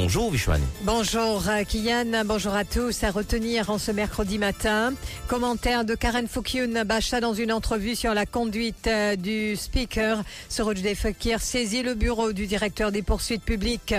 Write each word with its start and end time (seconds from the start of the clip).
Bonjour 0.00 0.30
Vishwani. 0.30 0.62
Bonjour 0.82 1.42
euh, 1.48 1.64
Kian, 1.64 2.24
bonjour 2.24 2.54
à 2.54 2.64
tous. 2.64 3.02
À 3.02 3.10
retenir 3.10 3.68
en 3.68 3.78
ce 3.78 3.90
mercredi 3.90 4.38
matin, 4.38 4.94
commentaire 5.26 5.84
de 5.84 5.96
Karen 5.96 6.28
Foukyun 6.28 6.84
Bacha 6.84 7.20
dans 7.20 7.34
une 7.34 7.50
entrevue 7.50 7.96
sur 7.96 8.14
la 8.14 8.24
conduite 8.24 8.86
euh, 8.86 9.16
du 9.16 9.56
speaker. 9.56 10.22
Sorojde 10.48 10.94
Fakir 10.94 11.40
saisit 11.40 11.82
le 11.82 11.94
bureau 11.94 12.32
du 12.32 12.46
directeur 12.46 12.92
des 12.92 13.02
poursuites 13.02 13.42
publiques. 13.42 13.92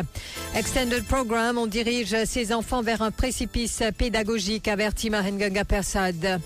Extended 0.56 1.04
Program, 1.04 1.58
on 1.58 1.68
dirige 1.68 2.16
ses 2.24 2.54
enfants 2.54 2.82
vers 2.82 3.02
un 3.02 3.12
précipice 3.12 3.84
pédagogique, 3.98 4.70
avertit 4.70 5.10
Mahenganga 5.10 5.66
Persad. 5.66 6.40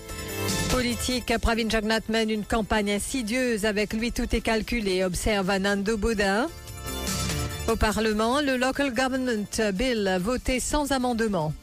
Politique, 0.72 1.32
Pravin 1.40 1.68
Jagnat 1.68 2.00
mène 2.08 2.30
une 2.30 2.44
campagne 2.44 2.90
insidieuse. 2.90 3.66
Avec 3.66 3.92
lui, 3.92 4.10
tout 4.10 4.34
est 4.34 4.40
calculé, 4.40 5.04
observe 5.04 5.48
Anando 5.48 5.96
Boudin. 5.96 6.48
Au 7.66 7.76
Parlement, 7.76 8.42
le 8.42 8.58
Local 8.58 8.92
Government 8.92 9.72
Bill 9.72 10.18
voté 10.20 10.60
sans 10.60 10.92
amendement. 10.92 11.54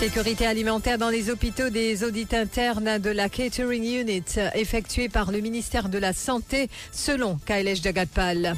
Sécurité 0.00 0.46
alimentaire 0.46 0.96
dans 0.96 1.10
les 1.10 1.28
hôpitaux 1.28 1.68
des 1.68 2.02
audits 2.02 2.28
internes 2.32 2.98
de 2.98 3.10
la 3.10 3.28
Catering 3.28 3.84
Unit 3.84 4.24
effectués 4.54 5.10
par 5.10 5.32
le 5.32 5.40
ministère 5.40 5.90
de 5.90 5.98
la 5.98 6.14
Santé 6.14 6.70
selon 6.92 7.38
Kailesh 7.44 7.82
Jagatpal. 7.82 8.56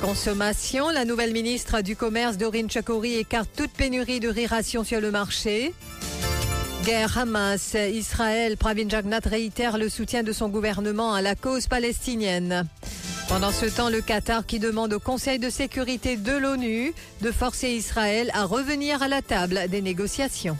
Consommation, 0.00 0.90
la 0.90 1.04
nouvelle 1.04 1.32
ministre 1.32 1.82
du 1.82 1.94
Commerce 1.94 2.36
Dorine 2.36 2.68
Chakouri 2.68 3.14
écarte 3.14 3.50
toute 3.56 3.72
pénurie 3.72 4.18
de 4.18 4.28
riz 4.28 4.48
sur 4.62 5.00
le 5.00 5.10
marché. 5.12 5.72
Guerre 6.84 7.16
Hamas, 7.16 7.74
Israël, 7.74 8.56
Pravin 8.56 8.88
Jagnat 8.88 9.20
réitère 9.24 9.78
le 9.78 9.88
soutien 9.88 10.24
de 10.24 10.32
son 10.32 10.48
gouvernement 10.48 11.14
à 11.14 11.22
la 11.22 11.36
cause 11.36 11.68
palestinienne. 11.68 12.66
Pendant 13.28 13.52
ce 13.52 13.66
temps, 13.66 13.88
le 13.88 14.00
Qatar 14.00 14.46
qui 14.46 14.58
demande 14.58 14.92
au 14.92 15.00
Conseil 15.00 15.38
de 15.38 15.48
sécurité 15.48 16.16
de 16.16 16.32
l'ONU 16.32 16.92
de 17.22 17.30
forcer 17.30 17.70
Israël 17.70 18.30
à 18.34 18.44
revenir 18.44 19.02
à 19.02 19.08
la 19.08 19.22
table 19.22 19.60
des 19.68 19.80
négociations. 19.80 20.58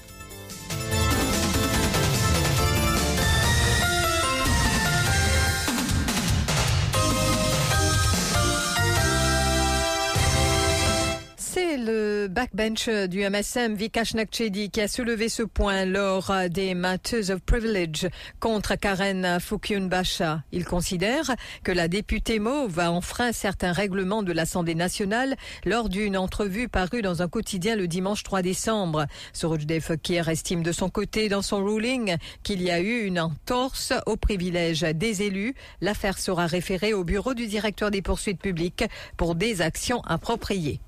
Le 11.94 12.26
backbench 12.28 12.88
du 12.88 13.20
MSM 13.20 13.74
Vikash 13.74 14.14
Nakchedi 14.14 14.70
qui 14.70 14.80
a 14.80 14.88
soulevé 14.88 15.28
ce 15.28 15.44
point 15.44 15.84
lors 15.84 16.32
des 16.50 16.74
Matters 16.74 17.30
of 17.30 17.40
Privilege 17.40 18.08
contre 18.40 18.74
Karen 18.74 19.38
Fukyun 19.38 19.86
Bacha. 19.86 20.42
Il 20.50 20.64
considère 20.64 21.36
que 21.62 21.70
la 21.70 21.86
députée 21.86 22.40
Mauve 22.40 22.80
a 22.80 22.90
enfreint 22.90 23.30
certains 23.30 23.70
règlements 23.70 24.24
de 24.24 24.32
l'Assemblée 24.32 24.74
nationale 24.74 25.36
lors 25.64 25.88
d'une 25.88 26.16
entrevue 26.16 26.68
parue 26.68 27.02
dans 27.02 27.22
un 27.22 27.28
quotidien 27.28 27.76
le 27.76 27.86
dimanche 27.86 28.24
3 28.24 28.42
décembre. 28.42 29.06
Sorojdev 29.32 29.80
Fakir 29.80 30.28
estime 30.28 30.64
de 30.64 30.72
son 30.72 30.90
côté 30.90 31.28
dans 31.28 31.42
son 31.42 31.64
ruling 31.64 32.16
qu'il 32.42 32.60
y 32.60 32.72
a 32.72 32.80
eu 32.80 33.04
une 33.04 33.20
entorse 33.20 33.92
aux 34.06 34.16
privilèges 34.16 34.82
des 34.82 35.22
élus. 35.22 35.54
L'affaire 35.80 36.18
sera 36.18 36.46
référée 36.46 36.92
au 36.92 37.04
bureau 37.04 37.34
du 37.34 37.46
directeur 37.46 37.92
des 37.92 38.02
poursuites 38.02 38.40
publiques 38.40 38.84
pour 39.16 39.36
des 39.36 39.62
actions 39.62 40.00
appropriées. 40.02 40.80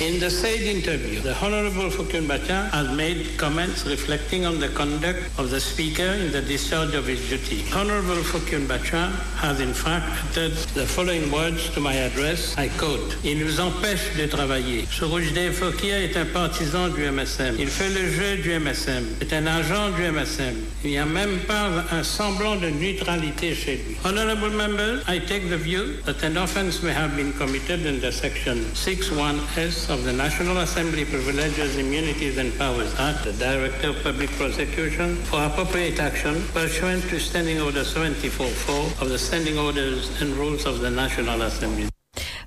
In 0.00 0.18
the 0.18 0.28
said 0.28 0.60
interview, 0.60 1.20
the 1.20 1.36
Honorable 1.36 1.88
Fukyun 1.88 2.26
Bacha 2.26 2.68
has 2.72 2.90
made 2.96 3.38
comments 3.38 3.86
reflecting 3.86 4.44
on 4.44 4.58
the 4.58 4.66
conduct 4.70 5.20
of 5.38 5.50
the 5.50 5.60
Speaker 5.60 6.02
in 6.02 6.32
the 6.32 6.42
discharge 6.42 6.94
of 6.94 7.06
his 7.06 7.20
duty. 7.28 7.64
Honorable 7.72 8.16
Fukyun 8.16 8.66
Bacha 8.66 9.10
has 9.36 9.60
in 9.60 9.72
fact 9.72 10.10
uttered 10.30 10.56
the 10.74 10.84
following 10.84 11.30
words 11.30 11.70
to 11.70 11.80
my 11.80 11.94
address. 11.94 12.58
I 12.58 12.70
quote, 12.70 13.16
Il 13.22 13.38
nous 13.38 13.60
empêche 13.60 14.16
de 14.16 14.26
travailler. 14.26 14.84
Ce 14.90 15.06
Sourujdev 15.06 15.52
Fokia 15.52 16.02
est 16.02 16.16
un 16.16 16.26
partisan 16.26 16.88
du 16.88 17.08
MSM. 17.08 17.54
Il 17.60 17.68
fait 17.68 17.90
le 17.90 18.10
jeu 18.10 18.38
du 18.38 18.50
MSM. 18.58 19.04
C'est 19.20 19.32
un 19.32 19.46
agent 19.46 19.90
du 19.90 20.02
MSM. 20.10 20.56
Il 20.82 20.90
n'y 20.90 20.98
a 20.98 21.06
même 21.06 21.38
pas 21.46 21.70
un 21.92 22.02
semblant 22.02 22.56
de 22.56 22.68
neutralité 22.68 23.54
chez 23.54 23.76
lui. 23.76 23.96
Honorable 24.04 24.50
members, 24.50 25.04
I 25.06 25.20
take 25.20 25.48
the 25.48 25.56
view 25.56 26.02
that 26.04 26.26
an 26.26 26.36
offense 26.36 26.82
may 26.82 26.92
have 26.92 27.14
been 27.14 27.32
committed 27.34 27.86
under 27.86 28.10
section 28.10 28.56
61S 28.74 29.83
of 29.88 30.04
the 30.04 30.12
National 30.12 30.58
Assembly 30.58 31.04
Privileges, 31.04 31.76
Immunities 31.76 32.38
and 32.38 32.56
Powers 32.58 32.94
Act, 32.98 33.24
the 33.24 33.32
Director 33.32 33.90
of 33.90 34.02
Public 34.02 34.30
Prosecution, 34.30 35.16
for 35.24 35.42
appropriate 35.44 35.98
action 35.98 36.42
pursuant 36.52 37.02
to 37.10 37.18
Standing 37.18 37.60
Order 37.60 37.82
74.4 37.82 39.02
of 39.02 39.08
the 39.08 39.18
Standing 39.18 39.58
Orders 39.58 40.20
and 40.20 40.32
Rules 40.34 40.64
of 40.64 40.80
the 40.80 40.90
National 40.90 41.42
Assembly. 41.42 41.93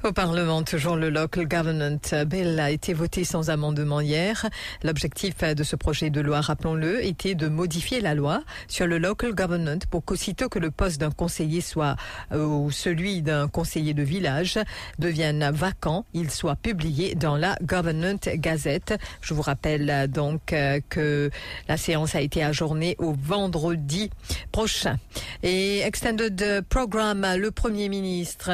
Au 0.08 0.14
Parlement, 0.14 0.64
toujours 0.64 0.96
le 0.96 1.10
Local 1.10 1.50
Government 1.50 2.00
Bill 2.28 2.62
a 2.62 2.72
été 2.72 2.94
voté 2.94 3.26
sans 3.26 3.50
amendement 3.50 4.00
hier. 4.00 4.46
L'objectif 4.82 5.40
de 5.40 5.64
ce 5.66 5.76
projet 5.76 6.10
de 6.10 6.22
loi, 6.22 6.40
rappelons-le, 6.40 7.06
était 7.06 7.36
de 7.36 7.50
modifier 7.50 8.00
la 8.00 8.16
loi 8.16 8.42
sur 8.70 8.88
le 8.88 9.00
Local 9.00 9.36
Government 9.36 9.80
pour 9.92 10.06
qu'aussitôt 10.06 10.48
que 10.48 10.60
le 10.60 10.72
poste 10.72 11.02
d'un 11.02 11.12
conseiller 11.12 11.60
soit 11.60 11.98
euh, 12.32 12.46
ou 12.46 12.72
celui 12.72 13.22
d'un 13.22 13.50
conseiller 13.50 13.94
de 13.94 14.02
village 14.02 14.58
devienne 14.98 15.50
vacant, 15.52 16.06
il 16.14 16.32
soit 16.32 16.56
publié 16.56 17.14
dans 17.14 17.36
la 17.36 17.58
Government 17.62 18.22
Gazette. 18.36 18.98
Je 19.20 19.34
vous 19.34 19.42
rappelle 19.42 19.90
euh, 19.90 20.08
donc 20.08 20.54
euh, 20.54 20.80
que 20.88 21.30
la 21.68 21.76
séance 21.76 22.16
a 22.16 22.22
été 22.22 22.42
ajournée 22.46 22.96
au 22.98 23.12
vendredi 23.12 24.10
prochain. 24.54 24.96
Et 25.44 25.82
Extended 25.82 26.64
Program, 26.70 27.28
le 27.36 27.52
Premier 27.52 27.90
ministre 27.90 28.50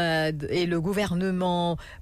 et 0.50 0.66
le 0.66 0.82
gouvernement 0.82 1.43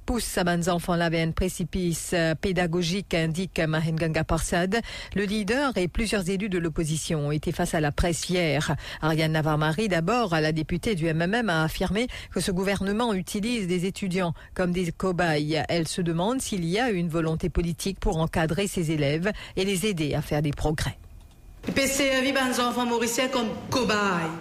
pousse 0.05 0.37
à 0.37 0.43
bans 0.43 0.67
enfants 0.67 0.95
là 0.95 1.09
vers 1.09 1.27
un 1.27 1.31
précipice 1.31 2.15
pédagogique, 2.41 3.13
indique 3.13 3.59
Mahenganga 3.59 4.23
Parsad. 4.23 4.81
Le 5.15 5.23
leader 5.23 5.77
et 5.77 5.87
plusieurs 5.87 6.29
élus 6.29 6.49
de 6.49 6.57
l'opposition 6.57 7.27
ont 7.27 7.31
été 7.31 7.51
face 7.51 7.73
à 7.73 7.79
la 7.79 7.91
presse 7.91 8.29
hier. 8.29 8.75
Ariane 9.01 9.31
Navarmari, 9.31 9.87
d'abord, 9.87 10.31
la 10.31 10.51
députée 10.51 10.95
du 10.95 11.11
MMM, 11.13 11.49
a 11.49 11.63
affirmé 11.63 12.07
que 12.33 12.39
ce 12.39 12.51
gouvernement 12.51 13.13
utilise 13.13 13.67
des 13.67 13.85
étudiants 13.85 14.33
comme 14.53 14.71
des 14.71 14.91
cobayes. 14.91 15.63
Elle 15.69 15.87
se 15.87 16.01
demande 16.01 16.41
s'il 16.41 16.65
y 16.65 16.79
a 16.79 16.89
une 16.89 17.09
volonté 17.09 17.49
politique 17.49 17.99
pour 17.99 18.17
encadrer 18.17 18.67
ses 18.67 18.91
élèves 18.91 19.31
et 19.55 19.65
les 19.65 19.85
aider 19.85 20.13
à 20.13 20.21
faire 20.21 20.41
des 20.41 20.51
progrès. 20.51 20.97
PC 21.75 22.09
mauriciens 22.87 23.27
comme 23.27 23.49
cobayes. 23.69 24.31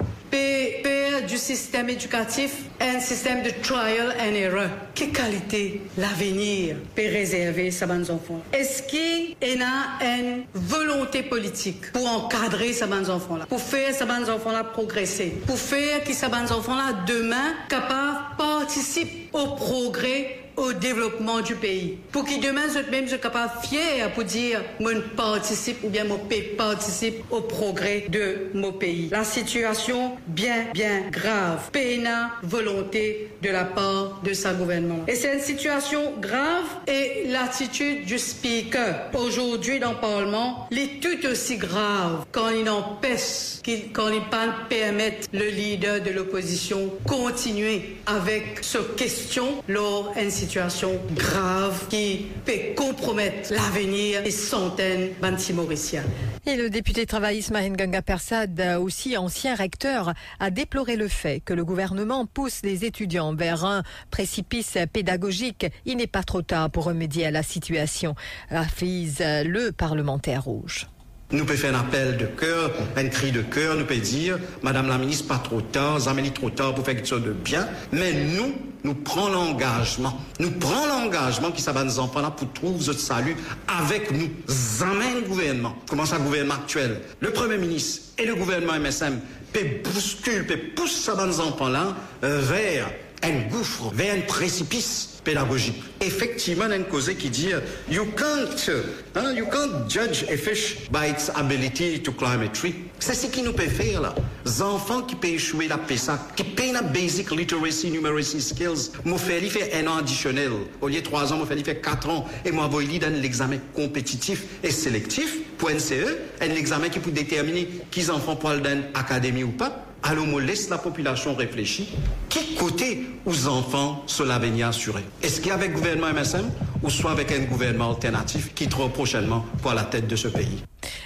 Du 1.29 1.37
système 1.37 1.91
éducatif, 1.91 2.65
un 2.81 2.99
système 2.99 3.43
de 3.43 3.51
trial 3.63 4.15
and 4.19 4.35
error. 4.35 4.69
Quelle 4.95 5.13
qualité 5.13 5.83
l'avenir 5.99 6.77
peut 6.97 7.03
réserver 7.03 7.71
à 7.83 7.87
nos 7.87 8.11
enfants 8.11 8.43
Est-ce 8.53 8.83
qu'il 8.85 9.37
y 9.41 9.63
a 9.63 10.19
une 10.19 10.45
volonté 10.55 11.23
politique 11.23 11.93
pour 11.93 12.09
encadrer 12.09 12.73
ces 12.73 12.85
enfants-là, 12.85 13.47
pour 13.47 13.61
faire 13.61 13.95
ces 13.95 14.05
enfants-là 14.05 14.65
progresser, 14.65 15.35
pour 15.47 15.59
faire 15.59 16.03
que 16.03 16.13
ces 16.13 16.27
enfants-là 16.27 17.05
demain 17.07 17.55
capables 17.69 18.37
participer 18.39 19.29
au 19.33 19.55
progrès 19.57 20.40
au 20.57 20.73
développement 20.73 21.41
du 21.41 21.55
pays. 21.55 21.99
Pour 22.13 22.25
qu'ils 22.25 22.41
demain, 22.41 22.63
même 22.91 23.09
soient 23.09 23.19
capables 23.19 23.53
fiers 23.63 24.05
pour 24.15 24.25
dire, 24.25 24.63
moi 24.79 24.93
participe 25.17 25.83
ou 25.83 25.89
bien 25.89 26.05
mon 26.05 26.19
pays 26.19 26.43
participe 26.57 27.25
au 27.31 27.41
progrès 27.41 28.07
de 28.09 28.49
mon 28.55 28.73
pays. 28.73 29.09
La 29.11 29.25
situation 29.25 30.13
bien, 30.27 30.67
bien 30.73 31.03
grave. 31.11 31.71
Péna 31.73 32.33
volonté 32.43 33.31
de 33.43 33.51
la 33.51 33.65
part 33.65 34.21
de 34.23 34.33
sa 34.33 34.53
gouvernement. 34.53 35.05
Et 35.09 35.15
c'est 35.15 35.33
une 35.35 35.41
situation 35.41 36.15
grave 36.21 36.67
et 36.87 37.29
l'attitude 37.29 38.05
du 38.05 38.19
speaker 38.19 39.11
aujourd'hui 39.15 39.79
dans 39.79 39.93
le 39.93 40.01
Parlement 40.01 40.69
est 40.71 41.01
tout 41.03 41.27
aussi 41.27 41.57
grave 41.57 42.25
quand 42.33 42.51
il 42.51 42.69
empêche, 42.69 43.61
quand 43.93 44.09
il 44.09 44.23
pas 44.31 44.49
permettre 44.69 45.29
le 45.33 45.49
leader 45.49 46.01
de 46.01 46.11
l'opposition 46.11 46.91
continuer 47.07 47.97
avec 48.07 48.59
ce 48.63 48.79
question 48.79 49.63
lors 49.69 50.13
situation 50.41 50.99
grave 51.15 51.87
qui 51.91 52.27
peut 52.47 52.75
compromettre 52.75 53.53
l'avenir 53.53 54.23
des 54.23 54.31
centaines 54.31 55.11
d'anti-mauriciens. 55.21 56.05
Et 56.47 56.57
le 56.57 56.71
député 56.71 57.05
travailliste 57.05 57.51
Mahenganga 57.51 58.01
Persad, 58.01 58.59
aussi 58.81 59.19
ancien 59.19 59.55
recteur, 59.55 60.15
a 60.39 60.51
déploré 60.51 60.97
le 60.97 61.09
fait 61.09 61.41
que 61.41 61.53
le 61.53 61.65
gouvernement 61.65 62.25
pousse 62.25 62.61
les 62.63 62.87
étudiants 62.87 63.35
vers 63.35 63.67
un 63.67 63.83
précipice 64.11 64.79
pédagogique. 64.91 65.67
Il 65.85 65.99
n'est 65.99 66.07
pas 66.07 66.23
trop 66.23 66.41
tard 66.41 66.71
pour 66.71 66.85
remédier 66.85 67.27
à 67.27 67.31
la 67.31 67.43
situation, 67.43 68.15
affise 68.49 69.19
le 69.21 69.73
parlementaire 69.73 70.45
rouge. 70.45 70.87
Nous 71.33 71.45
pouvons 71.45 71.59
faire 71.59 71.77
un 71.77 71.81
appel 71.81 72.17
de 72.17 72.27
cœur, 72.27 72.73
un 72.97 73.09
cri 73.09 73.31
de 73.31 73.43
cœur, 73.43 73.77
nous 73.77 73.85
pouvons 73.85 74.01
dire, 74.01 74.39
Madame 74.63 74.89
la 74.89 74.99
ministre, 74.99 75.29
pas 75.29 75.39
trop 75.39 75.61
tard, 75.61 76.01
Zamélie 76.01 76.33
trop 76.33 76.51
tard 76.51 76.75
pour 76.75 76.85
faire 76.85 76.97
quelque 76.97 77.07
chose 77.07 77.23
de 77.23 77.33
bien, 77.33 77.69
mais 77.93 78.13
nous, 78.13 78.55
nous 78.85 78.95
prenons 78.95 79.45
l'engagement, 79.45 80.19
nous 80.39 80.51
prenons 80.53 80.87
l'engagement 80.87 81.51
qui 81.51 81.63
s'abat 81.63 81.85
nos 81.85 81.99
enfants 81.99 82.31
pour 82.31 82.53
trouver 82.53 82.83
ce 82.83 82.93
salut 82.93 83.37
avec 83.69 84.11
nous, 84.11 84.31
jamais 84.79 85.21
le 85.21 85.29
gouvernement, 85.29 85.77
comment 85.89 86.07
ça, 86.07 86.19
le 86.19 86.25
gouvernement 86.25 86.55
actuel, 86.55 87.01
le 87.21 87.31
Premier 87.31 87.59
ministre 87.59 88.13
et 88.19 88.27
le 88.27 88.35
gouvernement 88.35 88.79
MSM, 88.79 89.21
peut 89.53 89.67
bousculer, 89.85 90.43
peut 90.43 90.59
pousser 90.77 91.13
nos 91.17 91.41
enfants 91.41 91.69
là 91.69 91.95
vers 92.23 92.91
un 93.23 93.49
gouffre, 93.51 93.91
vers 93.93 94.15
un 94.15 94.21
précipice 94.21 95.21
pédagogique. 95.23 95.83
Effectivement, 96.01 96.65
il 96.67 96.71
y 96.71 96.73
a 96.73 96.77
une 96.77 96.85
cause 96.85 97.11
qui 97.19 97.29
dit 97.29 97.51
you 97.91 98.07
can't, 98.17 98.71
hein, 99.15 99.35
you 99.35 99.45
can't 99.47 99.89
judge 99.89 100.25
a 100.31 100.37
fish 100.37 100.89
by 100.91 101.09
its 101.11 101.31
ability 101.35 102.01
to 102.03 102.13
climb 102.13 102.41
a 102.41 102.49
tree. 102.49 102.75
C'est 102.99 103.15
ce 103.15 103.27
qui 103.27 103.43
nous 103.43 103.53
peut 103.53 103.69
faire 103.69 104.01
là. 104.01 104.15
Enfants 104.61 105.03
qui 105.03 105.15
peuvent 105.15 105.31
échouer 105.31 105.69
la 105.69 105.79
PESA, 105.79 106.19
qui 106.37 106.45
payent 106.45 106.73
la 106.73 106.83
basic 106.83 107.31
literacy 107.31 107.91
numeracy 107.91 108.41
skills, 108.41 108.91
m'ont 109.05 109.19
fait 109.19 109.41
faire 109.41 109.69
un 109.75 109.87
an 109.89 109.99
additionnel. 109.99 110.51
Au 110.81 110.89
lieu 110.89 110.97
de 110.97 111.01
trois 111.01 111.33
ans, 111.33 111.39
m'ont 111.39 111.47
fait 111.47 111.63
faire 111.63 111.81
quatre 111.81 112.09
ans. 112.09 112.27
Et 112.45 112.51
moi, 112.51 112.69
vais 112.73 112.99
dans 112.99 113.13
l'examen 113.13 113.59
compétitif 113.75 114.45
et 114.63 114.71
sélectif 114.71 115.39
pour 115.59 115.71
NCE, 115.71 116.17
un 116.41 116.51
examen 116.51 116.89
qui 116.89 117.01
peut 117.01 117.11
déterminer 117.11 117.69
qui 117.91 118.11
enfants 118.11 118.37
pour 118.37 118.51
aller 118.51 118.63
dans 118.63 118.83
l'académie 118.95 119.45
ou 119.45 119.51
pas. 119.51 119.87
Alors, 120.03 120.25
on 120.33 120.39
laisse 120.39 120.71
la 120.71 120.79
population 120.79 121.35
réfléchir. 121.35 121.87
Qui 122.31 122.55
côté 122.55 123.07
aux 123.27 123.47
enfants 123.47 124.03
cela 124.07 124.39
venir 124.39 124.69
assurer? 124.69 125.05
Est-ce 125.23 125.41
qu'il 125.41 125.49
y 125.49 125.51
a 125.51 125.55
avec 125.55 125.73
le 125.73 125.77
gouvernement 125.77 126.13
MSM 126.13 126.51
ou 126.83 126.89
soit 126.89 127.11
avec 127.11 127.31
un 127.33 127.41
gouvernement 127.41 127.91
alternatif 127.91 128.55
qui 128.55 128.69
trop 128.69 128.89
prochainement 128.89 129.45
pour 129.61 129.75
la 129.75 129.85
tête 129.85 130.07
de 130.07 130.17
ce 130.17 130.29
pays? 130.29 130.63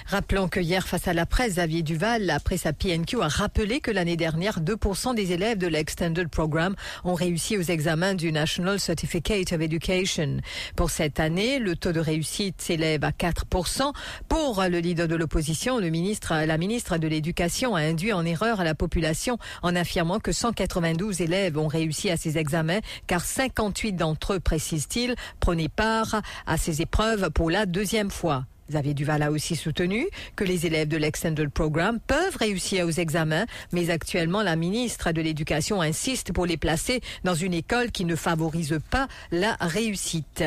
Rappelons 0.07 0.47
que 0.47 0.59
hier, 0.59 0.87
face 0.87 1.07
à 1.07 1.13
la 1.13 1.25
presse, 1.25 1.53
Xavier 1.53 1.81
Duval, 1.81 2.29
après 2.29 2.57
sa 2.57 2.73
PNQ, 2.73 3.23
a 3.23 3.27
rappelé 3.27 3.79
que 3.79 3.89
l'année 3.89 4.17
dernière, 4.17 4.61
2% 4.61 5.15
des 5.15 5.31
élèves 5.31 5.57
de 5.57 5.65
l'Extended 5.65 6.27
Program 6.29 6.75
ont 7.03 7.15
réussi 7.15 7.57
aux 7.57 7.63
examens 7.63 8.13
du 8.13 8.31
National 8.31 8.79
Certificate 8.79 9.51
of 9.51 9.61
Education. 9.61 10.41
Pour 10.75 10.91
cette 10.91 11.19
année, 11.19 11.57
le 11.57 11.75
taux 11.75 11.91
de 11.91 11.99
réussite 11.99 12.61
s'élève 12.61 13.03
à 13.03 13.09
4%. 13.09 13.93
Pour 14.29 14.63
le 14.69 14.77
leader 14.77 15.07
de 15.07 15.15
l'opposition, 15.15 15.79
le 15.79 15.89
ministre, 15.89 16.35
la 16.45 16.57
ministre 16.59 16.99
de 16.99 17.07
l'Éducation 17.07 17.75
a 17.75 17.79
induit 17.79 18.13
en 18.13 18.25
erreur 18.25 18.63
la 18.63 18.75
population 18.75 19.39
en 19.63 19.75
affirmant 19.75 20.19
que 20.19 20.31
192 20.31 21.21
élèves 21.21 21.57
ont 21.57 21.67
réussi 21.67 22.11
à 22.11 22.17
ces 22.17 22.37
examens, 22.37 22.81
car 23.07 23.21
58 23.21 23.93
d'entre 23.93 24.33
eux, 24.33 24.39
précise-t-il, 24.39 25.15
prenaient 25.39 25.67
part 25.67 26.21
à 26.45 26.57
ces 26.57 26.83
épreuves 26.83 27.31
pour 27.31 27.49
la 27.49 27.65
deuxième 27.65 28.11
fois. 28.11 28.45
Xavier 28.69 28.93
Duval 28.93 29.23
a 29.23 29.31
aussi 29.31 29.55
soutenu 29.55 30.07
que 30.35 30.43
les 30.43 30.65
élèves 30.65 30.87
de 30.87 30.97
l'Extended 30.97 31.49
Program 31.49 31.99
peuvent 32.05 32.37
réussir 32.37 32.85
aux 32.85 32.91
examens, 32.91 33.45
mais 33.71 33.89
actuellement 33.89 34.41
la 34.41 34.55
ministre 34.55 35.11
de 35.11 35.21
l'Éducation 35.21 35.81
insiste 35.81 36.33
pour 36.33 36.45
les 36.45 36.57
placer 36.57 37.01
dans 37.23 37.35
une 37.35 37.53
école 37.53 37.91
qui 37.91 38.05
ne 38.05 38.15
favorise 38.15 38.79
pas 38.89 39.07
la 39.31 39.55
réussite. 39.59 40.43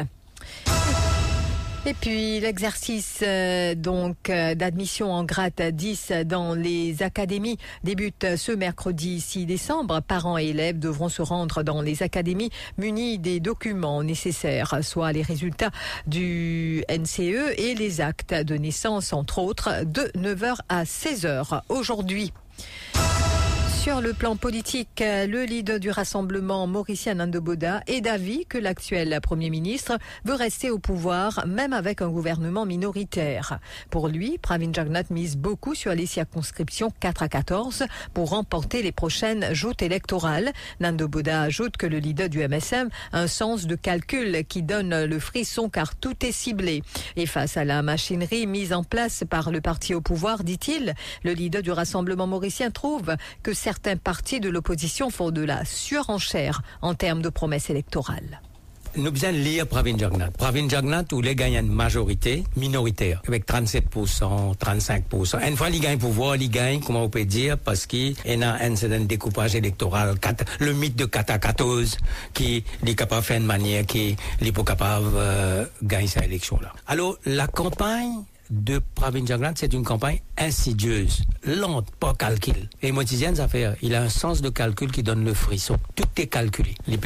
Et 1.86 1.94
puis 1.94 2.40
l'exercice 2.40 3.20
euh, 3.22 3.74
donc 3.74 4.30
euh, 4.30 4.54
d'admission 4.54 5.12
en 5.12 5.24
grade 5.24 5.60
10 5.60 6.12
dans 6.26 6.54
les 6.54 7.02
académies 7.02 7.56
débute 7.84 8.36
ce 8.36 8.52
mercredi 8.52 9.20
6 9.20 9.46
décembre. 9.46 10.00
Parents 10.00 10.38
et 10.38 10.46
élèves 10.46 10.78
devront 10.78 11.08
se 11.08 11.22
rendre 11.22 11.62
dans 11.62 11.80
les 11.80 12.02
académies 12.02 12.50
munis 12.76 13.18
des 13.18 13.40
documents 13.40 14.02
nécessaires, 14.02 14.80
soit 14.82 15.12
les 15.12 15.22
résultats 15.22 15.70
du 16.06 16.84
NCE 16.90 17.54
et 17.56 17.74
les 17.74 18.00
actes 18.00 18.34
de 18.34 18.56
naissance 18.56 19.12
entre 19.12 19.38
autres 19.38 19.84
de 19.84 20.10
9h 20.18 20.56
à 20.68 20.84
16h 20.84 21.62
aujourd'hui. 21.68 22.32
Sur 23.88 24.02
le 24.02 24.12
plan 24.12 24.36
politique, 24.36 25.02
le 25.02 25.44
leader 25.44 25.80
du 25.80 25.90
rassemblement 25.90 26.66
Mauricien 26.66 27.14
Nandoboda 27.14 27.80
est 27.86 28.02
d'avis 28.02 28.44
que 28.44 28.58
l'actuel 28.58 29.18
Premier 29.22 29.48
ministre 29.48 29.96
veut 30.26 30.34
rester 30.34 30.70
au 30.70 30.78
pouvoir 30.78 31.46
même 31.46 31.72
avec 31.72 32.02
un 32.02 32.10
gouvernement 32.10 32.66
minoritaire. 32.66 33.60
Pour 33.88 34.08
lui, 34.08 34.36
Pravin 34.36 34.74
Jagnat 34.74 35.04
mise 35.08 35.38
beaucoup 35.38 35.74
sur 35.74 35.94
les 35.94 36.04
circonscriptions 36.04 36.92
4 37.00 37.22
à 37.22 37.28
14 37.30 37.86
pour 38.12 38.28
remporter 38.28 38.82
les 38.82 38.92
prochaines 38.92 39.54
joutes 39.54 39.80
électorales. 39.80 40.52
Nandoboda 40.80 41.40
ajoute 41.40 41.78
que 41.78 41.86
le 41.86 41.96
leader 41.96 42.28
du 42.28 42.46
MSM 42.46 42.90
a 43.12 43.20
un 43.20 43.26
sens 43.26 43.66
de 43.66 43.74
calcul 43.74 44.44
qui 44.46 44.62
donne 44.62 45.06
le 45.06 45.18
frisson 45.18 45.70
car 45.70 45.96
tout 45.96 46.26
est 46.26 46.32
ciblé. 46.32 46.82
Et 47.16 47.24
face 47.24 47.56
à 47.56 47.64
la 47.64 47.80
machinerie 47.80 48.46
mise 48.46 48.74
en 48.74 48.84
place 48.84 49.24
par 49.30 49.50
le 49.50 49.62
parti 49.62 49.94
au 49.94 50.02
pouvoir, 50.02 50.44
dit-il, 50.44 50.92
le 51.24 51.32
leader 51.32 51.62
du 51.62 51.70
rassemblement 51.70 52.26
mauricien 52.26 52.70
trouve 52.70 53.16
que 53.42 53.54
certains 53.54 53.77
certains 53.78 53.96
partis 53.96 54.40
de 54.40 54.48
l'opposition 54.48 55.08
font 55.08 55.30
de 55.30 55.42
la 55.42 55.64
surenchère 55.64 56.62
en 56.82 56.94
termes 56.94 57.22
de 57.22 57.28
promesses 57.28 57.70
électorales. 57.70 58.40
Nous 58.96 59.12
besoin 59.12 59.30
lire 59.30 59.68
Pravin 59.68 59.96
Jagnat. 59.96 60.32
Pravin 60.32 60.68
Jagnat, 60.68 61.04
où 61.12 61.20
les 61.20 61.36
gagne 61.36 61.54
une 61.54 61.72
majorité 61.72 62.42
minoritaire, 62.56 63.22
avec 63.28 63.46
37%, 63.46 64.56
35%. 64.56 65.48
Une 65.48 65.56
fois 65.56 65.70
qu'il 65.70 65.80
gagne 65.80 65.98
pouvoir, 65.98 66.34
il 66.34 66.50
gagne, 66.50 66.80
comment 66.80 67.04
on 67.04 67.08
peut 67.08 67.24
dire, 67.24 67.56
parce 67.56 67.86
qu'il 67.86 68.16
y 68.26 68.42
a 68.42 68.54
un 68.54 68.74
certain 68.74 69.00
découpage 69.00 69.54
électoral, 69.54 70.16
le 70.58 70.72
mythe 70.72 70.96
de 70.96 71.04
4 71.04 71.30
à 71.30 71.38
14, 71.38 71.98
qui 72.34 72.64
est 72.84 72.94
capable 72.96 73.20
de 73.20 73.26
faire 73.26 73.40
de 73.40 73.46
manière 73.46 73.86
qui 73.86 74.16
est 74.40 74.52
pas 74.52 74.64
capable 74.64 75.06
de 75.06 75.16
euh, 75.18 75.64
gagner 75.84 76.08
cette 76.08 76.24
élection-là. 76.24 76.72
Alors, 76.88 77.16
la 77.26 77.46
campagne 77.46 78.24
de 78.50 78.80
Pravin 78.94 79.24
Jagland, 79.26 79.52
c'est 79.56 79.72
une 79.72 79.84
campagne 79.84 80.20
insidieuse, 80.36 81.22
lente, 81.44 81.90
pas 81.98 82.14
calcul. 82.14 82.68
Et 82.82 82.92
Motizian, 82.92 83.34
ça 83.34 83.48
fait, 83.48 83.70
il 83.82 83.94
a 83.94 84.02
un 84.02 84.08
sens 84.08 84.40
de 84.40 84.48
calcul 84.48 84.90
qui 84.90 85.02
donne 85.02 85.24
le 85.24 85.34
frisson. 85.34 85.76
Tout 85.94 86.04
est 86.16 86.26
calculé. 86.26 86.74
Il 86.86 86.98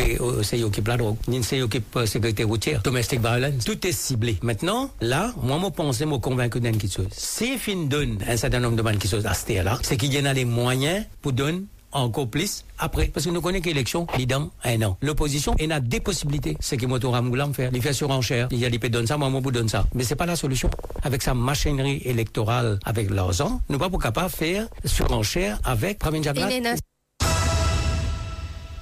s'occupe 0.44 0.88
la 0.88 0.96
drogue, 0.96 1.16
la 1.28 2.06
sécurité 2.06 2.44
routière, 2.44 2.82
domestic 2.82 3.20
violence, 3.20 3.64
tout 3.64 3.86
est 3.86 3.92
ciblé. 3.92 4.38
Maintenant, 4.42 4.90
là, 5.00 5.32
moi, 5.42 5.60
je 5.62 5.68
pense, 5.70 5.98
je 5.98 6.04
convaincu 6.04 6.60
d'une 6.60 6.80
chose. 6.80 7.06
Si 7.12 7.58
fin 7.58 7.76
donne 7.86 8.18
un 8.26 8.36
certain 8.36 8.60
nombre 8.60 8.76
de 8.76 9.06
sont 9.06 9.24
à 9.24 9.34
ce 9.34 9.62
là, 9.62 9.78
c'est 9.82 9.96
qu'il 9.96 10.12
y 10.12 10.20
en 10.20 10.24
a 10.24 10.32
les 10.32 10.44
moyens 10.44 11.04
pour 11.20 11.32
donner 11.32 11.62
encore 11.92 12.28
plus 12.28 12.64
après. 12.78 13.06
Parce 13.06 13.26
que 13.26 13.30
nous 13.30 13.40
connaissons 13.40 13.64
l'élection, 13.66 14.06
il 14.18 14.26
dans 14.26 14.50
un 14.64 14.82
an. 14.82 14.96
L'opposition, 15.00 15.54
elle 15.58 15.72
a 15.72 15.80
des 15.80 16.00
possibilités. 16.00 16.56
C'est 16.60 16.76
que 16.76 16.86
moi, 16.86 16.98
Ramoulam 17.02 17.54
faire. 17.54 17.70
Il 17.72 17.82
fait 17.82 17.92
surenchère. 17.92 18.48
Il 18.50 18.58
y 18.58 18.64
a 18.64 18.70
des 18.70 18.78
donne 18.88 19.06
ça, 19.06 19.16
moi, 19.16 19.30
moi, 19.30 19.40
donne 19.40 19.68
ça. 19.68 19.86
Mais 19.94 20.04
c'est 20.04 20.16
pas 20.16 20.26
la 20.26 20.36
solution. 20.36 20.70
Avec 21.02 21.22
sa 21.22 21.34
machinerie 21.34 22.02
électorale, 22.04 22.78
avec 22.84 23.10
l'argent, 23.10 23.60
nous 23.68 23.76
ne 23.76 23.80
pas 23.80 23.90
capables 23.98 24.30
de 24.30 24.36
faire 24.36 24.68
surenchère 24.84 25.58
avec 25.64 25.98
Jaglat. 26.22 26.48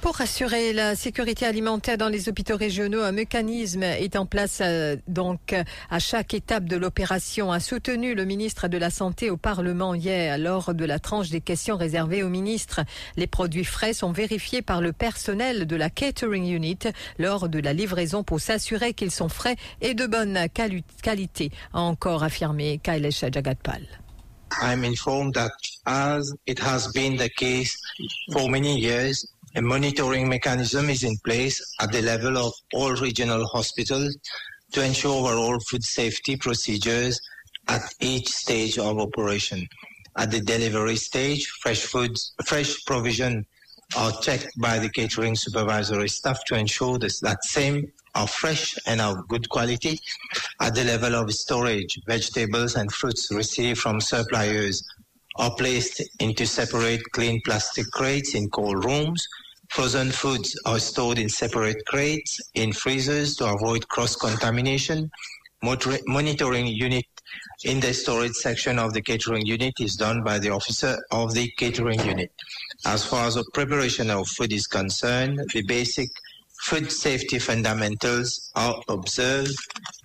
Pour 0.01 0.19
assurer 0.19 0.73
la 0.73 0.95
sécurité 0.95 1.45
alimentaire 1.45 1.95
dans 1.95 2.09
les 2.09 2.27
hôpitaux 2.27 2.57
régionaux, 2.57 3.03
un 3.03 3.11
mécanisme 3.11 3.83
est 3.83 4.15
en 4.15 4.25
place 4.25 4.57
euh, 4.61 4.95
donc 5.07 5.53
à 5.91 5.99
chaque 5.99 6.33
étape 6.33 6.65
de 6.65 6.75
l'opération. 6.75 7.51
A 7.51 7.59
soutenu 7.59 8.15
le 8.15 8.25
ministre 8.25 8.67
de 8.67 8.79
la 8.79 8.89
Santé 8.89 9.29
au 9.29 9.37
Parlement 9.37 9.93
hier 9.93 10.39
lors 10.39 10.73
de 10.73 10.85
la 10.85 10.97
tranche 10.97 11.29
des 11.29 11.39
questions 11.39 11.77
réservées 11.77 12.23
au 12.23 12.29
ministre. 12.29 12.81
Les 13.15 13.27
produits 13.27 13.63
frais 13.63 13.93
sont 13.93 14.11
vérifiés 14.11 14.63
par 14.63 14.81
le 14.81 14.91
personnel 14.91 15.67
de 15.67 15.75
la 15.75 15.91
catering 15.91 16.47
unit 16.47 16.79
lors 17.19 17.47
de 17.47 17.59
la 17.59 17.73
livraison 17.73 18.23
pour 18.23 18.41
s'assurer 18.41 18.95
qu'ils 18.95 19.11
sont 19.11 19.29
frais 19.29 19.55
et 19.81 19.93
de 19.93 20.07
bonne 20.07 20.47
qualité, 21.03 21.51
a 21.73 21.81
encore 21.81 22.23
affirmé 22.23 22.79
Kailesh 22.79 23.23
Jagatpal. 23.31 23.83
I'm 24.63 24.83
informed 24.83 25.35
that 25.35 25.51
as 25.85 26.33
it 26.47 26.59
has 26.59 26.91
been 26.91 27.17
the 27.17 27.29
case 27.29 27.77
for 28.33 28.49
many 28.49 28.79
years, 28.79 29.25
A 29.53 29.61
monitoring 29.61 30.29
mechanism 30.29 30.89
is 30.89 31.03
in 31.03 31.17
place 31.25 31.61
at 31.81 31.91
the 31.91 32.01
level 32.01 32.37
of 32.37 32.53
all 32.73 32.93
regional 32.95 33.45
hospitals 33.47 34.17
to 34.71 34.81
ensure 34.81 35.11
overall 35.11 35.59
food 35.69 35.83
safety 35.83 36.37
procedures 36.37 37.19
at 37.67 37.81
each 37.99 38.29
stage 38.29 38.77
of 38.77 38.97
operation. 38.97 39.67
At 40.17 40.31
the 40.31 40.39
delivery 40.39 40.95
stage, 40.95 41.45
fresh 41.61 41.81
foods, 41.81 42.33
fresh 42.45 42.85
provision 42.85 43.45
are 43.97 44.13
checked 44.21 44.51
by 44.57 44.79
the 44.79 44.89
catering 44.89 45.35
supervisory 45.35 46.07
staff 46.07 46.39
to 46.45 46.55
ensure 46.55 46.97
that 46.97 47.43
same 47.43 47.91
are 48.15 48.27
fresh 48.27 48.77
and 48.87 49.01
of 49.01 49.27
good 49.27 49.49
quality. 49.49 49.99
At 50.61 50.75
the 50.75 50.85
level 50.85 51.15
of 51.15 51.33
storage, 51.33 51.99
vegetables 52.07 52.75
and 52.75 52.89
fruits 52.89 53.27
received 53.33 53.79
from 53.79 53.99
suppliers 53.99 54.81
are 55.37 55.53
placed 55.55 56.01
into 56.19 56.45
separate 56.45 57.01
clean 57.13 57.41
plastic 57.45 57.85
crates 57.91 58.35
in 58.35 58.49
cold 58.49 58.83
rooms 58.85 59.27
Frozen 59.71 60.11
foods 60.11 60.59
are 60.65 60.79
stored 60.79 61.17
in 61.17 61.29
separate 61.29 61.85
crates 61.85 62.41
in 62.55 62.73
freezers 62.73 63.37
to 63.37 63.45
avoid 63.45 63.87
cross-contamination. 63.87 65.09
Monitoring 65.63 66.67
unit 66.67 67.05
in 67.63 67.79
the 67.79 67.93
storage 67.93 68.33
section 68.33 68.77
of 68.77 68.93
the 68.93 69.01
catering 69.01 69.45
unit 69.45 69.73
is 69.79 69.95
done 69.95 70.23
by 70.23 70.39
the 70.39 70.49
officer 70.49 70.97
of 71.11 71.33
the 71.33 71.49
catering 71.55 72.01
unit. 72.01 72.33
As 72.85 73.05
far 73.05 73.27
as 73.27 73.35
the 73.35 73.45
preparation 73.53 74.09
of 74.09 74.27
food 74.27 74.51
is 74.51 74.67
concerned, 74.67 75.39
the 75.53 75.63
basic 75.63 76.09
Food 76.61 76.91
safety 76.91 77.39
fundamentals 77.39 78.51
are 78.55 78.81
observed 78.87 79.57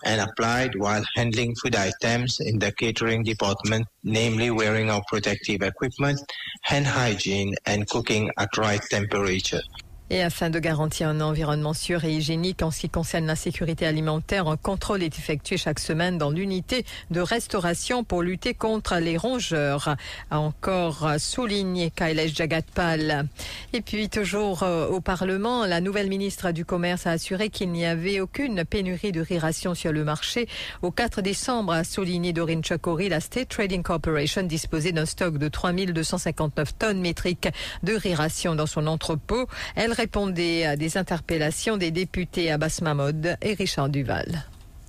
and 0.04 0.20
applied 0.20 0.74
while 0.74 1.04
handling 1.14 1.54
food 1.54 1.76
items 1.76 2.40
in 2.40 2.58
the 2.58 2.72
catering 2.72 3.22
department, 3.22 3.86
namely 4.02 4.50
wearing 4.50 4.90
of 4.90 5.02
protective 5.06 5.62
equipment, 5.62 6.18
hand 6.62 6.86
hygiene, 6.86 7.54
and 7.66 7.88
cooking 7.88 8.30
at 8.38 8.56
right 8.56 8.82
temperature. 8.90 9.60
Et 10.08 10.22
afin 10.22 10.50
de 10.50 10.60
garantir 10.60 11.08
un 11.08 11.20
environnement 11.20 11.74
sûr 11.74 12.04
et 12.04 12.12
hygiénique 12.12 12.62
en 12.62 12.70
ce 12.70 12.80
qui 12.80 12.88
concerne 12.88 13.26
la 13.26 13.34
sécurité 13.34 13.86
alimentaire, 13.86 14.46
un 14.46 14.56
contrôle 14.56 15.02
est 15.02 15.18
effectué 15.18 15.56
chaque 15.56 15.80
semaine 15.80 16.16
dans 16.16 16.30
l'unité 16.30 16.86
de 17.10 17.20
restauration 17.20 18.04
pour 18.04 18.22
lutter 18.22 18.54
contre 18.54 18.96
les 18.96 19.16
rongeurs, 19.16 19.96
a 20.30 20.38
encore 20.38 21.08
souligné 21.18 21.90
Kailesh 21.90 22.36
Jagatpal. 22.36 23.26
Et 23.72 23.80
puis 23.80 24.08
toujours 24.08 24.62
euh, 24.62 24.86
au 24.86 25.00
Parlement, 25.00 25.66
la 25.66 25.80
nouvelle 25.80 26.08
ministre 26.08 26.52
du 26.52 26.64
Commerce 26.64 27.08
a 27.08 27.10
assuré 27.10 27.48
qu'il 27.48 27.72
n'y 27.72 27.84
avait 27.84 28.20
aucune 28.20 28.64
pénurie 28.64 29.10
de 29.10 29.20
riration 29.20 29.74
sur 29.74 29.90
le 29.90 30.04
marché. 30.04 30.46
Au 30.82 30.92
4 30.92 31.20
décembre, 31.20 31.72
a 31.72 31.82
souligné 31.82 32.32
Doreen 32.32 32.62
Chakori, 32.62 33.08
la 33.08 33.18
State 33.18 33.48
Trading 33.48 33.82
Corporation 33.82 34.44
disposait 34.44 34.92
d'un 34.92 35.06
stock 35.06 35.36
de 35.36 35.48
3259 35.48 36.78
tonnes 36.78 37.00
métriques 37.00 37.48
de 37.82 37.94
riration 37.94 38.54
dans 38.54 38.66
son 38.66 38.86
entrepôt. 38.86 39.48
Elle 39.74 39.95
répondait 39.96 40.64
à 40.66 40.76
des 40.76 40.98
interpellations 40.98 41.76
des 41.76 41.90
députés 41.90 42.50
Abbas 42.50 42.80
Mahmoud 42.82 43.36
et 43.40 43.54
Richard 43.54 43.88
Duval. 43.88 44.44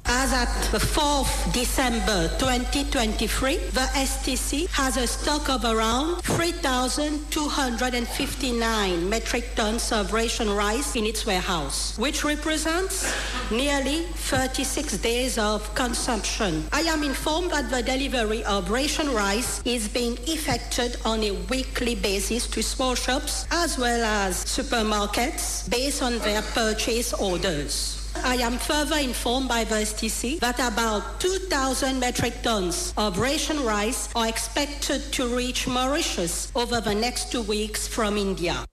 As 0.10 0.32
at 0.32 0.48
the 0.72 0.78
4th 0.78 1.52
December 1.52 2.30
2023, 2.40 3.58
the 3.58 3.90
STC 3.92 4.70
has 4.70 4.96
a 4.96 5.06
stock 5.06 5.50
of 5.50 5.66
around 5.66 6.22
3,259 6.22 9.10
metric 9.10 9.50
tons 9.56 9.92
of 9.92 10.14
ration 10.14 10.50
rice 10.50 10.96
in 10.96 11.06
its 11.06 11.26
warehouse, 11.26 11.98
which 11.98 12.24
represents 12.24 13.14
nearly 13.52 14.04
36 14.32 14.98
days 15.00 15.38
of 15.38 15.76
consumption. 15.76 16.64
I 16.72 16.84
am 16.84 17.04
informed 17.04 17.52
that 17.52 17.70
the 17.70 17.84
delivery 17.84 18.46
of 18.46 18.70
ration 18.70 19.14
rice 19.14 19.62
is 19.66 19.90
being 19.90 20.18
effected 20.26 20.96
on 21.04 21.22
a 21.22 21.32
weekly 21.50 21.96
basis 21.96 22.48
to 22.48 22.64
small 22.64 22.96
shops 22.96 23.46
as 23.52 23.78
well 23.78 24.06
as 24.06 24.46
supermarkets 24.46 25.70
based 25.70 26.02
on 26.02 26.20
their 26.20 26.44
purchase 26.54 27.12
orders. 27.12 27.97
I 28.24 28.36
am 28.36 28.58
further 28.58 28.98
informed 28.98 29.48
by 29.50 29.64
the 29.64 29.76
STC 29.76 30.40
that 30.40 30.60
about 30.60 31.20
2,000 31.20 32.00
metric 32.00 32.34
tons 32.44 32.94
of 32.98 33.20
ration 33.20 33.64
rice 33.64 34.10
are 34.16 34.28
expected 34.28 35.02
to 35.14 35.28
reach 35.36 35.68
Mauritius 35.68 36.52
over 36.56 36.82
the 36.82 36.96
next 36.96 37.32
two 37.32 37.42
weeks 37.42 37.88
from 37.88 38.18
India. 38.18 38.66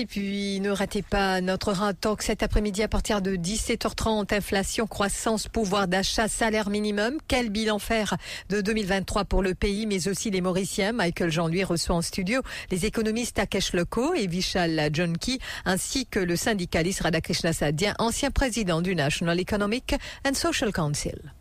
Et 0.00 0.06
puis, 0.06 0.60
ne 0.60 0.70
ratez 0.70 1.02
pas 1.02 1.40
notre 1.40 1.74
talk 1.94 2.22
cet 2.22 2.44
après-midi 2.44 2.84
à 2.84 2.88
partir 2.88 3.20
de 3.20 3.34
17h30. 3.34 4.32
Inflation, 4.32 4.86
croissance, 4.86 5.48
pouvoir 5.48 5.88
d'achat, 5.88 6.28
salaire 6.28 6.70
minimum. 6.70 7.18
Quel 7.26 7.50
bilan 7.50 7.80
faire 7.80 8.16
de 8.48 8.60
2023 8.60 9.24
pour 9.24 9.42
le 9.42 9.56
pays, 9.56 9.86
mais 9.86 10.06
aussi 10.06 10.30
les 10.30 10.40
Mauriciens? 10.40 10.92
Michael 10.92 11.32
Jean 11.32 11.48
lui 11.48 11.64
reçoit 11.64 11.96
en 11.96 12.02
studio 12.02 12.42
les 12.70 12.86
économistes 12.86 13.34
Takesh 13.34 13.72
Loko 13.72 14.14
et 14.14 14.28
Vishal 14.28 14.88
Jonki, 14.92 15.40
ainsi 15.64 16.06
que 16.06 16.20
le 16.20 16.36
syndicaliste 16.36 17.00
Radhakrishna 17.00 17.52
Sadhya, 17.52 17.94
ancien 17.98 18.30
président 18.30 18.80
du 18.82 18.94
National 18.94 19.40
Economic 19.40 19.96
and 20.24 20.34
Social 20.34 20.70
Council. 20.70 21.32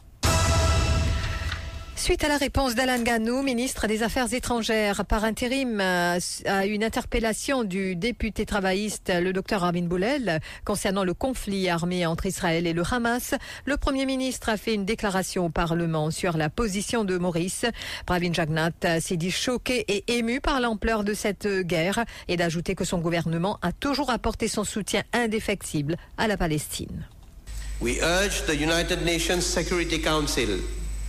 Suite 2.07 2.23
à 2.23 2.29
la 2.29 2.37
réponse 2.37 2.73
d'Alan 2.73 3.03
Ganou, 3.03 3.41
ministre 3.41 3.85
des 3.85 4.01
Affaires 4.01 4.33
étrangères, 4.33 5.03
par 5.03 5.25
intérim 5.25 5.81
euh, 5.81 6.17
à 6.45 6.65
une 6.65 6.85
interpellation 6.85 7.65
du 7.65 7.97
député 7.97 8.45
travailliste, 8.45 9.11
le 9.13 9.33
docteur 9.33 9.65
Armin 9.65 9.87
Boulel, 9.87 10.39
concernant 10.63 11.03
le 11.03 11.13
conflit 11.13 11.67
armé 11.67 12.05
entre 12.05 12.25
Israël 12.25 12.65
et 12.65 12.71
le 12.71 12.83
Hamas, 12.89 13.35
le 13.65 13.75
Premier 13.75 14.05
ministre 14.05 14.47
a 14.47 14.55
fait 14.55 14.73
une 14.73 14.85
déclaration 14.85 15.47
au 15.47 15.49
Parlement 15.49 16.09
sur 16.09 16.37
la 16.37 16.49
position 16.49 17.03
de 17.03 17.17
Maurice. 17.17 17.65
Pravin 18.05 18.31
Jagnat 18.31 19.01
s'est 19.01 19.17
dit 19.17 19.29
choqué 19.29 19.83
et 19.89 20.05
ému 20.07 20.39
par 20.39 20.61
l'ampleur 20.61 21.03
de 21.03 21.13
cette 21.13 21.45
guerre 21.45 22.05
et 22.29 22.37
d'ajouter 22.37 22.73
que 22.73 22.85
son 22.85 22.99
gouvernement 22.99 23.59
a 23.61 23.73
toujours 23.73 24.11
apporté 24.11 24.47
son 24.47 24.63
soutien 24.63 25.03
indéfectible 25.11 25.97
à 26.17 26.29
la 26.29 26.37
Palestine. 26.37 27.05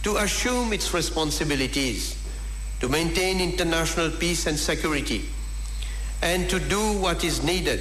To 0.03 0.17
assume 0.19 0.73
its 0.73 0.95
responsibilities 0.95 2.17
to 2.81 2.89
maintain 2.89 3.41
international 3.41 4.11
peace 4.11 4.47
and 4.47 4.59
security 4.59 5.25
and 6.23 6.49
to 6.49 6.59
do 6.61 6.93
what 6.99 7.25
is 7.25 7.43
needed 7.43 7.81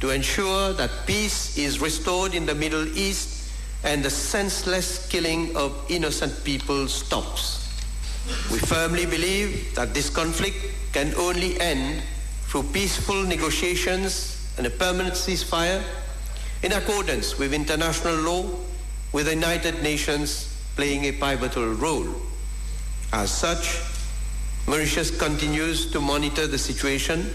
to 0.00 0.10
ensure 0.10 0.72
that 0.72 0.90
peace 1.06 1.58
is 1.58 1.80
restored 1.80 2.34
in 2.34 2.46
the 2.46 2.54
Middle 2.54 2.86
East 2.96 3.50
and 3.84 4.02
the 4.02 4.10
senseless 4.10 5.08
killing 5.08 5.54
of 5.56 5.72
innocent 5.90 6.32
people 6.44 6.86
stops. 6.88 7.58
We 8.50 8.58
firmly 8.58 9.06
believe 9.06 9.74
that 9.74 9.94
this 9.94 10.10
conflict 10.10 10.56
can 10.92 11.14
only 11.14 11.60
end 11.60 12.02
through 12.44 12.64
peaceful 12.64 13.22
negotiations 13.22 14.52
and 14.58 14.66
a 14.66 14.70
permanent 14.70 15.14
ceasefire 15.14 15.82
in 16.62 16.72
accordance 16.72 17.38
with 17.38 17.54
international 17.54 18.16
law, 18.16 18.44
with 19.12 19.26
the 19.26 19.34
United 19.34 19.82
Nations 19.82 20.49
playing 20.80 21.04
a 21.04 21.12
pivotal 21.12 21.74
role. 21.74 22.08
As 23.12 23.30
such, 23.30 23.82
Mauritius 24.66 25.10
continues 25.10 25.92
to 25.92 26.00
monitor 26.00 26.46
the 26.46 26.56
situation 26.56 27.34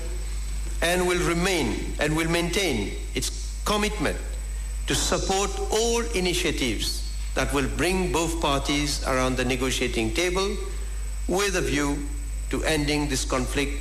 and 0.82 1.06
will 1.06 1.22
remain 1.28 1.94
and 2.00 2.18
will 2.18 2.28
maintain 2.28 2.94
its 3.14 3.62
commitment 3.64 4.18
to 4.88 4.96
support 4.96 5.52
all 5.70 6.02
initiatives 6.16 7.06
that 7.36 7.54
will 7.54 7.68
bring 7.78 8.12
both 8.12 8.42
parties 8.42 9.06
around 9.06 9.38
the 9.38 9.46
negotiating 9.46 10.12
table 10.16 10.58
with 11.28 11.56
a 11.56 11.62
view 11.62 12.00
to 12.50 12.64
ending 12.64 13.08
this 13.10 13.26
conflict 13.26 13.74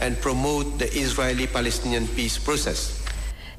and 0.00 0.16
promote 0.20 0.78
the 0.78 0.86
Israeli-Palestinian 0.96 2.06
peace 2.14 2.38
process. 2.38 2.97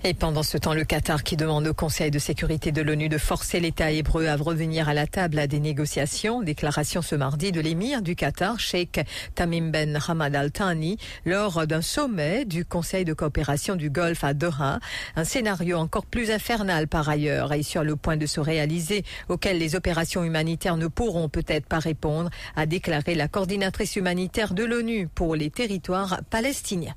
Et 0.06 0.14
pendant 0.14 0.44
ce 0.44 0.58
temps, 0.58 0.74
le 0.74 0.86
Qatar 0.86 1.24
qui 1.24 1.36
demande 1.36 1.68
au 1.68 1.74
Conseil 1.74 2.10
de 2.10 2.20
sécurité 2.20 2.72
de 2.72 2.82
l'ONU 2.82 3.10
de 3.10 3.18
forcer 3.18 3.60
l'État 3.60 3.92
hébreu 3.92 4.28
à 4.28 4.38
revenir 4.38 4.88
à 4.88 4.94
la 4.94 5.08
table 5.08 5.38
à 5.38 5.46
des 5.46 5.60
négociations. 5.60 6.42
Déclaration 6.42 7.02
ce 7.02 7.16
mardi 7.16 7.52
de 7.52 7.60
l'émir 7.60 8.02
du 8.02 8.16
Qatar, 8.16 8.62
Sheikh 8.62 9.02
Tamim 9.36 9.72
Ben 9.72 10.00
Hamad 10.08 10.38
Al 10.38 10.52
Thani, 10.52 10.98
lors 11.26 11.68
d'un 11.68 11.82
sommet 11.82 12.46
du 12.46 12.64
Conseil 12.64 13.04
de 13.04 13.12
coopération 13.12 13.76
du 13.76 13.90
Golfe 13.90 14.24
à 14.24 14.34
Doha. 14.34 14.80
Un 15.18 15.26
scénario 15.26 15.78
encore 15.78 16.06
plus 16.06 16.32
infernal 16.32 16.88
par 16.88 17.10
ailleurs 17.10 17.52
et 17.52 17.62
sur 17.62 17.84
le 17.84 17.98
point 17.98 18.16
de 18.16 18.26
se 18.26 18.40
réaliser, 18.40 19.04
auquel 19.28 19.58
les 19.58 19.76
opérations 19.76 20.24
humanitaires 20.24 20.78
ne 20.78 20.88
pourront 20.88 21.28
peut-être 21.28 21.66
pas 21.66 21.80
répondre, 21.80 22.30
a 22.56 22.66
déclaré 22.66 23.16
la 23.16 23.28
coordinatrice 23.28 23.98
humanitaire 23.98 24.54
de 24.54 24.64
l'ONU 24.64 25.10
pour 25.14 25.36
les 25.36 25.50
territoires 25.50 26.22
palestiniens. 26.30 26.96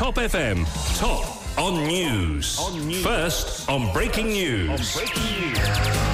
Top 0.00 0.14
FM. 0.14 0.64
Top 0.98 1.58
on 1.58 1.86
news. 1.86 2.58
First 3.04 3.68
on 3.68 3.92
breaking 3.92 4.28
news. 4.28 4.96
On 4.96 5.02
breaking 5.04 5.52
news. 5.52 6.09